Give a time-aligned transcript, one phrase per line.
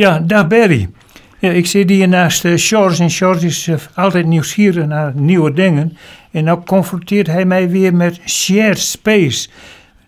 [0.00, 0.88] Ja, dag Berry.
[1.38, 5.96] Ja, ik zit hier naast George en George is uh, altijd nieuwsgierig naar nieuwe dingen.
[6.32, 9.48] En nou confronteert hij mij weer met shared space.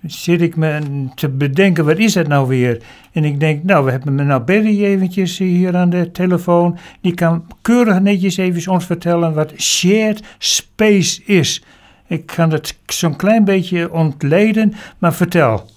[0.02, 0.80] Zit ik me
[1.14, 2.82] te bedenken, wat is dat nou weer?
[3.12, 6.78] En ik denk, nou, we hebben nou Berry eventjes hier aan de telefoon.
[7.00, 11.64] Die kan keurig netjes even ons vertellen wat shared space is.
[12.06, 15.70] Ik kan het zo'n klein beetje ontleden, maar vertel.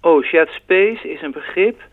[0.00, 1.87] Oh, shared space is een begrip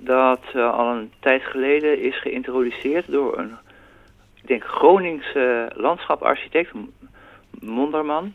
[0.00, 3.56] dat uh, al een tijd geleden is geïntroduceerd door een,
[4.34, 6.72] ik denk, Groningse landschaparchitect,
[7.60, 8.32] Monderman.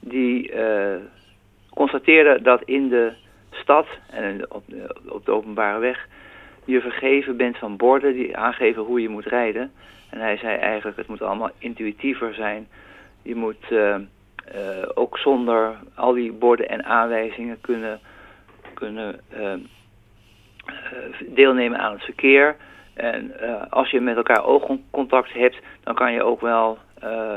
[0.00, 0.96] Die uh,
[1.70, 3.12] constateerde dat in de
[3.50, 6.08] stad en op de, op de openbare weg
[6.64, 9.72] je vergeven bent van borden die aangeven hoe je moet rijden.
[10.10, 12.68] En hij zei eigenlijk, het moet allemaal intuïtiever zijn.
[13.22, 13.96] Je moet uh,
[14.94, 18.00] ook zonder al die borden en aanwijzingen kunnen,
[18.74, 19.20] kunnen
[21.26, 22.56] deelnemen aan het verkeer.
[22.94, 27.36] En uh, als je met elkaar oogcontact hebt, dan kan je ook wel uh,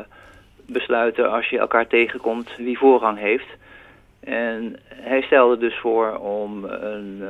[0.65, 3.47] besluiten als je elkaar tegenkomt wie voorrang heeft.
[4.19, 7.21] En hij stelde dus voor om een,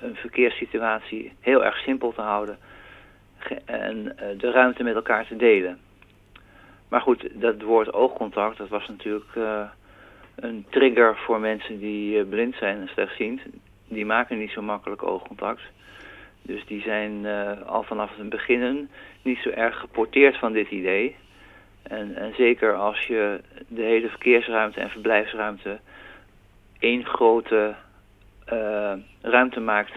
[0.00, 2.58] een verkeerssituatie heel erg simpel te houden
[3.64, 5.78] en de ruimte met elkaar te delen.
[6.88, 9.36] Maar goed, dat woord oogcontact, dat was natuurlijk
[10.34, 13.40] een trigger voor mensen die blind zijn en slechtziend
[13.88, 15.62] die maken niet zo makkelijk oogcontact.
[16.42, 18.88] Dus die zijn uh, al vanaf het begin
[19.22, 21.16] niet zo erg geporteerd van dit idee.
[21.82, 25.78] En, en, zeker als je de hele verkeersruimte en verblijfsruimte
[26.78, 27.74] één grote
[28.52, 29.92] uh, ruimte maakt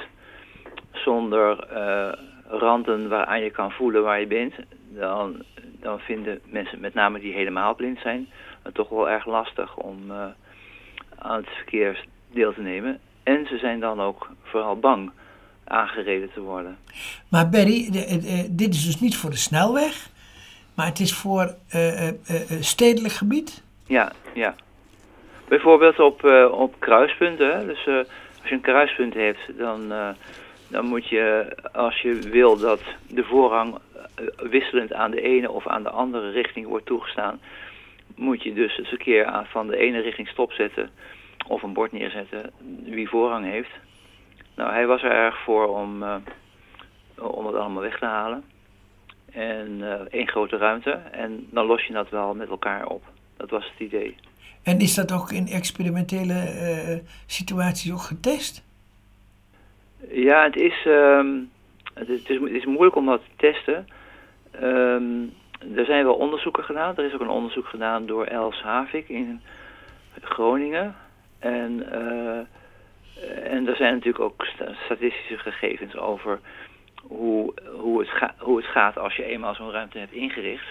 [0.91, 2.11] zonder uh,
[2.47, 4.53] randen waaraan je kan voelen waar je bent,
[4.89, 5.43] dan,
[5.79, 8.29] dan vinden mensen, met name die helemaal blind zijn,
[8.61, 10.11] het toch wel erg lastig om
[11.17, 12.99] aan het verkeer deel te nemen.
[13.23, 15.11] En ze zijn dan ook vooral bang
[15.63, 16.77] aangereden te worden.
[17.29, 17.89] Maar Berry,
[18.49, 20.09] dit is dus niet voor de snelweg,
[20.75, 22.13] maar het is voor uh, uh,
[22.59, 23.63] stedelijk gebied?
[23.85, 24.55] Ja, ja.
[25.47, 27.67] Bijvoorbeeld op, op kruispunten.
[27.67, 29.93] Dus als je een kruispunt hebt, dan,
[30.67, 33.77] dan moet je, als je wil dat de voorrang
[34.37, 37.39] wisselend aan de ene of aan de andere richting wordt toegestaan,
[38.15, 40.89] moet je dus het verkeer aan, van de ene richting stopzetten
[41.47, 42.51] of een bord neerzetten
[42.83, 43.71] wie voorrang heeft.
[44.55, 46.15] Nou, hij was er erg voor om, uh,
[47.15, 48.43] om het allemaal weg te halen.
[49.31, 50.91] En uh, één grote ruimte.
[51.11, 53.03] En dan los je dat wel met elkaar op.
[53.37, 54.15] Dat was het idee.
[54.63, 58.63] En is dat ook in experimentele uh, situaties ook getest?
[60.11, 61.51] Ja, het is, um,
[61.93, 63.87] het, is, het is moeilijk om dat te testen.
[64.63, 65.33] Um,
[65.75, 66.97] er zijn wel onderzoeken gedaan.
[66.97, 69.41] Er is ook een onderzoek gedaan door Els Havik in
[70.21, 70.95] Groningen.
[71.41, 72.37] En, uh,
[73.53, 74.45] en er zijn natuurlijk ook
[74.85, 76.39] statistische gegevens over
[77.01, 80.65] hoe, hoe, het, ga, hoe het gaat als je eenmaal zo'n ruimte hebt ingericht.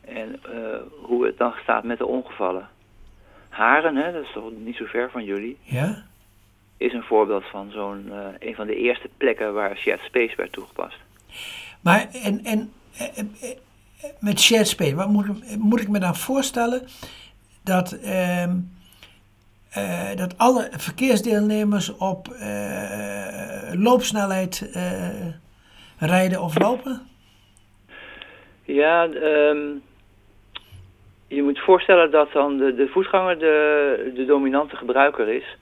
[0.00, 2.68] En uh, hoe het dan staat met de ongevallen.
[3.48, 5.58] Haren, hè, dat is toch niet zo ver van jullie.
[5.62, 6.04] Ja?
[6.76, 10.52] Is een voorbeeld van zo'n uh, een van de eerste plekken waar shared space werd
[10.52, 10.96] toegepast.
[11.80, 12.72] Maar en, en
[14.20, 16.82] met shared space, wat moet, moet ik me dan voorstellen
[17.62, 17.98] dat.
[18.02, 18.52] Uh,
[19.76, 25.26] uh, dat alle verkeersdeelnemers op uh, loopsnelheid uh,
[25.98, 27.00] rijden of lopen?
[28.64, 29.82] Ja, um,
[31.26, 35.56] je moet voorstellen dat dan de, de voetganger de, de dominante gebruiker is.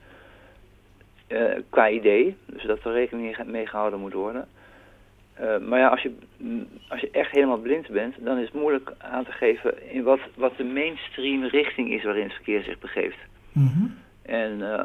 [1.69, 4.47] qua idee, dus dat er rekening mee gehouden moet worden.
[5.67, 6.11] maar ja, als je,
[6.89, 10.19] als je echt helemaal blind bent, dan is het moeilijk aan te geven in wat,
[10.35, 13.17] wat de mainstream richting is waarin het verkeer zich begeeft.
[13.57, 13.95] Mm -hmm.
[14.21, 14.79] En uh,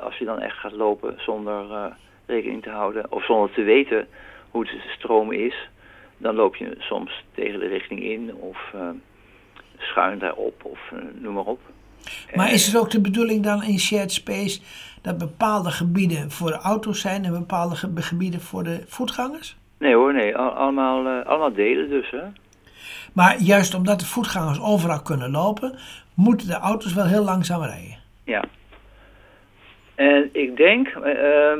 [0.00, 1.84] als je dan echt gaat lopen zonder uh,
[2.26, 4.06] rekening te houden of zonder te weten
[4.50, 5.68] hoe de stroom is,
[6.16, 8.88] dan loop je soms tegen de richting in of uh,
[9.78, 10.78] schuin daarop of
[11.14, 11.60] noem maar op.
[12.34, 14.60] Maar is het ook de bedoeling dan in shared space
[15.02, 19.56] dat bepaalde gebieden voor de auto's zijn en bepaalde ge gebieden voor de voetgangers?
[19.78, 20.36] Nee hoor, nee.
[20.36, 22.10] All allemaal, allemaal delen dus.
[22.10, 22.22] Hè?
[23.12, 25.78] Maar juist omdat de voetgangers overal kunnen lopen,
[26.14, 28.03] moeten de auto's wel heel langzaam rijden.
[28.24, 28.44] Ja,
[29.94, 31.52] en ik denk, uh,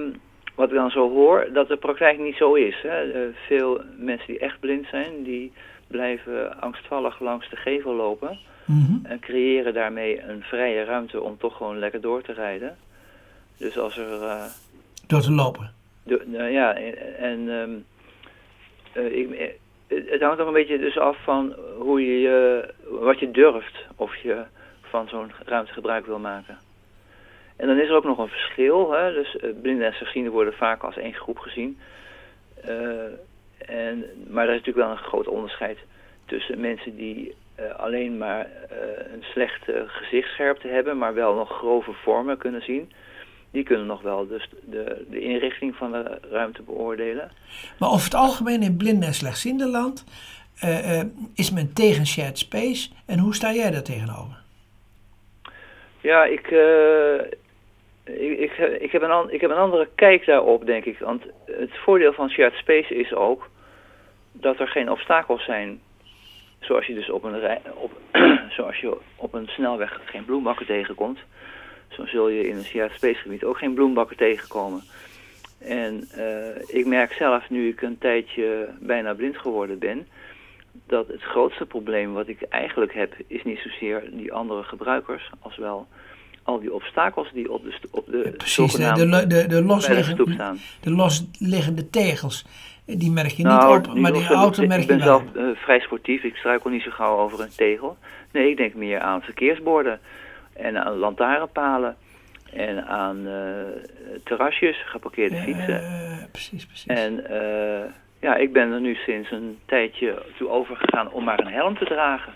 [0.54, 2.76] wat ik dan zo hoor, dat de praktijk niet zo is.
[2.82, 3.06] Hè.
[3.06, 5.52] Uh, veel mensen die echt blind zijn, die
[5.86, 8.38] blijven angstvallig langs de gevel lopen.
[8.64, 9.00] Mm -hmm.
[9.02, 12.76] En creëren daarmee een vrije ruimte om toch gewoon lekker door te rijden.
[13.58, 14.20] Dus als er...
[14.20, 14.44] Uh,
[15.06, 15.72] door te lopen?
[16.02, 17.18] De, nou ja, en...
[17.18, 17.84] en um,
[19.12, 24.16] ik, het hangt ook een beetje dus af van hoe je, wat je durft of
[24.16, 24.42] je
[24.94, 26.58] van zo'n ruimte gebruik wil maken.
[27.56, 28.92] En dan is er ook nog een verschil.
[28.92, 29.12] Hè?
[29.12, 31.78] Dus uh, blinden en slechtzienden worden vaak als één groep gezien.
[33.58, 35.78] en, maar er is natuurlijk wel een groot onderscheid
[36.26, 37.34] tussen mensen die
[37.76, 38.46] alleen maar
[39.12, 42.92] een slechte gezichtsscherpte hebben, maar wel nog grove vormen kunnen zien
[43.50, 47.30] die kunnen nog wel dus de, de inrichting van de ruimte beoordelen.
[47.78, 50.04] Maar over het algemeen in blinden en slechtziende land
[51.34, 52.90] is men tegen shared space.
[53.06, 54.33] En hoe sta jij daar tegenover?
[56.04, 57.20] Ja, ik, uh,
[58.04, 60.98] ik, ik, heb een, ik heb een andere kijk daarop, denk ik.
[60.98, 63.48] Want het voordeel van shared space is ook
[64.32, 65.80] dat er geen obstakels zijn.
[66.60, 67.92] Zoals je dus op een, rij, op,
[68.56, 71.18] zoals je op een snelweg geen bloembakken tegenkomt.
[71.88, 74.82] Zo zul je in een shared space gebied ook geen bloembakken tegenkomen.
[75.58, 80.08] En uh, ik merk zelf, nu ik een tijdje bijna blind geworden ben,
[80.86, 85.56] dat het grootste probleem wat ik eigenlijk heb, is niet zozeer die andere gebruikers, als
[85.56, 85.86] wel
[86.44, 90.32] al die obstakels die op de, op de, ja, precies, de, de, de, de, losliggende,
[90.32, 90.58] staan.
[90.80, 92.46] de losliggende tegels.
[92.86, 95.18] Die merk je nou, niet op, maar die auto merk je wel.
[95.18, 97.96] Ik ben zelf uh, vrij sportief, ik struikel niet zo gauw over een tegel.
[98.32, 100.00] Nee, ik denk meer aan verkeersborden
[100.52, 101.96] en aan lantaarnpalen
[102.52, 103.32] en aan uh,
[104.24, 105.82] terrasjes, geparkeerde fietsen.
[105.82, 106.86] Uh, precies, precies.
[106.86, 107.24] En
[108.24, 111.84] ja, ik ben er nu sinds een tijdje toe overgegaan om maar een helm te
[111.84, 112.32] dragen.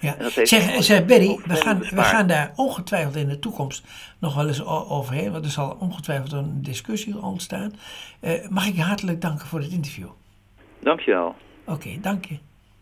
[0.00, 0.14] Ja.
[0.28, 3.86] Zeg, zeg Berry, we gaan, we gaan daar ongetwijfeld in de toekomst
[4.20, 7.72] nog wel eens overheen, want er zal ongetwijfeld een discussie ontstaan.
[8.50, 10.08] mag ik je hartelijk danken voor het interview.
[10.78, 11.34] Dankjewel.
[11.64, 12.38] Oké, okay, dank je.